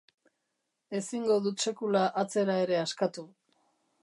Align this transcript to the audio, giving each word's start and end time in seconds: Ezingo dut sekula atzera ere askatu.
Ezingo 0.99 1.37
dut 1.49 1.67
sekula 1.67 2.03
atzera 2.23 2.57
ere 2.67 2.81
askatu. 2.87 3.31